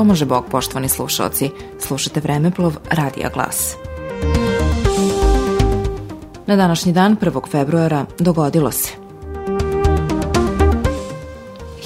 [0.00, 1.50] Pomaže Bog, poštovani slušalci.
[1.76, 3.76] Slušate Vremeplov Radija Glas.
[6.46, 7.50] Na današnji dan, 1.
[7.50, 8.99] februara, dogodilo se.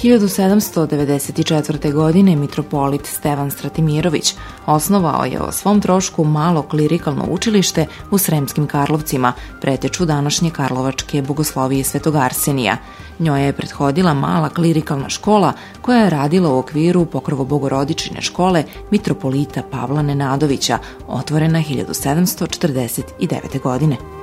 [0.05, 1.93] 1794.
[1.93, 9.33] godine mitropolit Stevan Stratimirović osnovao je o svom trošku malo klirikalno učilište u Sremskim Karlovcima,
[9.61, 12.77] preteču današnje Karlovačke bogoslovije Svetog Arsenija.
[13.19, 20.01] Njoj je prethodila mala klirikalna škola koja je radila u okviru pokrovo-bogorodičine škole mitropolita Pavla
[20.01, 20.77] Nenadovića,
[21.07, 23.61] otvorena 1749.
[23.61, 24.14] godine.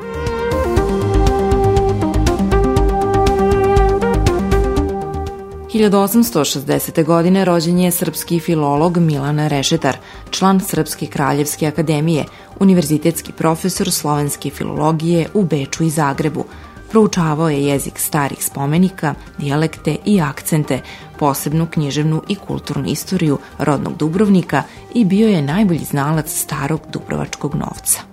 [5.72, 7.04] 1860.
[7.04, 9.96] godine rođen je srpski filolog Milan Rešetar,
[10.30, 12.24] član Srpske kraljevske akademije,
[12.60, 16.45] univerzitetski profesor slovenske filologije u Beču i Zagrebu.
[16.90, 20.80] Proučavao je jezik starih spomenika, dijalekte i akcente,
[21.18, 24.62] posebnu književnu i kulturnu istoriju rodnog Dubrovnika
[24.95, 28.12] i bio je najbolji znalac starog dubrovačkog novca.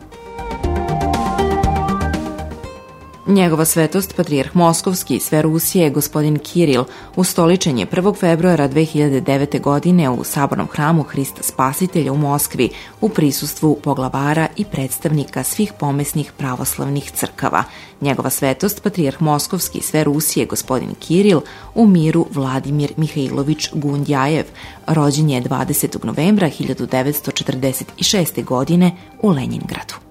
[3.30, 6.83] Njegova svetost, patrijarh Moskovski i sve Rusije, gospodin Kiril,
[7.16, 8.19] ustoličen je 1.
[8.19, 9.61] februara 2009.
[9.61, 12.69] godine u sabornom hramu Hrista Spasitelja u Moskvi
[13.02, 17.63] u prisustvu poglavara i predstavnika svih pomesnih pravoslavnih crkava.
[18.02, 21.39] Njegova svetost, patrijarh Moskovski i sve Rusije, gospodin Kiril,
[21.75, 24.45] u miru Vladimir Mihajlović Gundjajev,
[24.88, 26.05] rođen je 20.
[26.05, 28.44] novembra 1946.
[28.44, 28.91] godine
[29.22, 30.08] u Leningradu.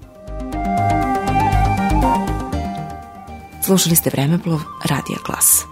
[3.68, 5.67] Slušali ste Vremeplov Radija Glas.